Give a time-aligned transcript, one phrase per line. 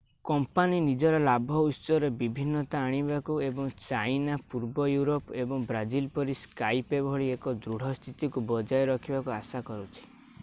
[0.27, 7.27] company ନିଜର ଲାଭ ଉତ୍ସରେ ବିଭିନ୍ନତା ଆଣିବାକୁ ଏବଂ ଚାଇନା ପୂର୍ବ ୟୁରୋପ ଏବଂ ବ୍ରାଜିଲ ପରି ସ୍କାଇପେ ଭଳି
[7.35, 10.09] ଏକ ଦୃଢ ସ୍ଥିତିକୁ ବଜାୟ ରଖିବାକୁ ଆଶା କରୁଛି